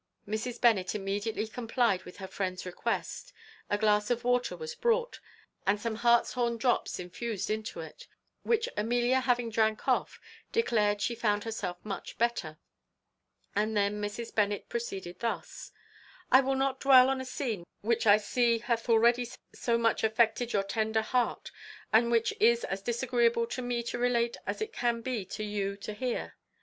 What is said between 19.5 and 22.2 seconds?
so much affected your tender heart, and